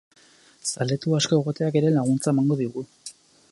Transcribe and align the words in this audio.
Zaletu 0.69 1.13
asko 1.17 1.39
egoteak 1.43 1.79
ere 1.83 1.93
laguntza 1.99 2.33
emango 2.35 2.61
digu. 2.65 2.87